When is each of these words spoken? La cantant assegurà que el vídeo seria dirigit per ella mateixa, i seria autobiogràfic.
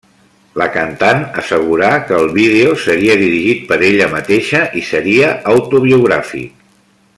La 0.59 0.65
cantant 0.77 1.19
assegurà 1.41 1.91
que 2.07 2.15
el 2.21 2.25
vídeo 2.37 2.73
seria 2.85 3.19
dirigit 3.21 3.63
per 3.73 3.79
ella 3.91 4.09
mateixa, 4.15 4.65
i 4.81 4.85
seria 4.91 5.31
autobiogràfic. 5.55 6.69